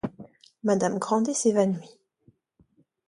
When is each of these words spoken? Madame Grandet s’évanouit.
Madame 0.63 0.97
Grandet 0.97 1.35
s’évanouit. 1.35 1.99